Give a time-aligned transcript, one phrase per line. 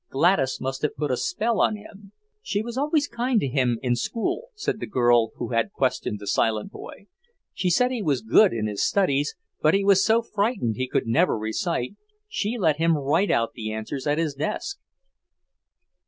[0.09, 2.11] Gladys must have put a spell on him."
[2.41, 6.25] "She was always kind to him in school," said the girl who had questioned the
[6.25, 7.05] silent boy.
[7.53, 11.05] "She said he was good in his studies, but he was so frightened he could
[11.05, 11.97] never recite.
[12.27, 14.79] She let him write out the answers at his desk."